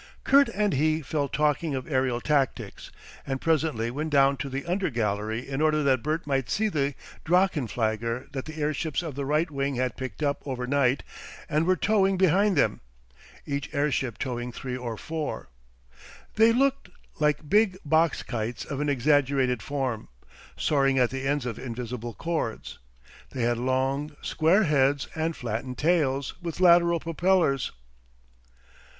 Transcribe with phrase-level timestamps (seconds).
[0.23, 2.91] Kurt and he fell talking of aerial tactics,
[3.23, 8.25] and presently went down to the undergallery in order that Bert might see the Drachenflieger
[8.31, 11.03] that the airships of the right wing had picked up overnight
[11.47, 12.81] and were towing behind them;
[13.45, 15.49] each airship towing three or four.
[16.33, 16.89] They looked,
[17.19, 20.07] like big box kites of an exaggerated form,
[20.57, 22.79] soaring at the ends of invisible cords.
[23.29, 27.71] They had long, square heads and flattened tails, with lateral propellers.